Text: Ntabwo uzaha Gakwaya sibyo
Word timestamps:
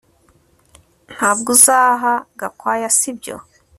Ntabwo 1.13 1.47
uzaha 1.55 2.11
Gakwaya 2.39 2.89
sibyo 2.97 3.35